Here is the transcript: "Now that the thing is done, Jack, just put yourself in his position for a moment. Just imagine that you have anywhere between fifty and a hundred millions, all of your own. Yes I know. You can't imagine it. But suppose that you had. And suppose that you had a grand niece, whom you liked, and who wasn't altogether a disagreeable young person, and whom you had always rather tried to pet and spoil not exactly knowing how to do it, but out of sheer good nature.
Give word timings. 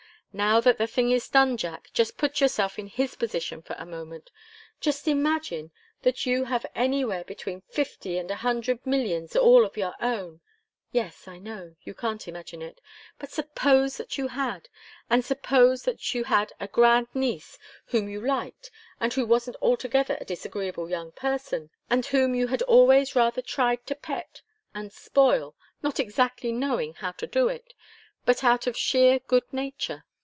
"Now 0.33 0.61
that 0.61 0.77
the 0.77 0.87
thing 0.87 1.11
is 1.11 1.27
done, 1.27 1.57
Jack, 1.57 1.89
just 1.91 2.17
put 2.17 2.39
yourself 2.39 2.79
in 2.79 2.87
his 2.87 3.15
position 3.17 3.61
for 3.61 3.75
a 3.77 3.85
moment. 3.85 4.31
Just 4.79 5.05
imagine 5.05 5.71
that 6.03 6.25
you 6.25 6.45
have 6.45 6.65
anywhere 6.73 7.25
between 7.25 7.59
fifty 7.59 8.17
and 8.17 8.31
a 8.31 8.35
hundred 8.35 8.87
millions, 8.87 9.35
all 9.35 9.65
of 9.65 9.75
your 9.75 9.93
own. 9.99 10.39
Yes 10.93 11.27
I 11.27 11.37
know. 11.37 11.75
You 11.83 11.93
can't 11.93 12.29
imagine 12.29 12.61
it. 12.61 12.79
But 13.19 13.29
suppose 13.33 13.97
that 13.97 14.17
you 14.17 14.29
had. 14.29 14.69
And 15.09 15.25
suppose 15.25 15.83
that 15.83 16.15
you 16.15 16.23
had 16.23 16.53
a 16.61 16.67
grand 16.69 17.07
niece, 17.13 17.57
whom 17.87 18.07
you 18.07 18.25
liked, 18.25 18.71
and 19.01 19.11
who 19.13 19.25
wasn't 19.25 19.57
altogether 19.61 20.17
a 20.21 20.23
disagreeable 20.23 20.89
young 20.89 21.11
person, 21.11 21.71
and 21.89 22.05
whom 22.05 22.35
you 22.35 22.47
had 22.47 22.61
always 22.61 23.17
rather 23.17 23.41
tried 23.41 23.85
to 23.85 23.95
pet 23.95 24.43
and 24.73 24.93
spoil 24.93 25.57
not 25.83 25.99
exactly 25.99 26.53
knowing 26.53 26.93
how 26.93 27.11
to 27.11 27.27
do 27.27 27.49
it, 27.49 27.73
but 28.23 28.45
out 28.45 28.65
of 28.65 28.77
sheer 28.77 29.19
good 29.19 29.43
nature. 29.51 30.05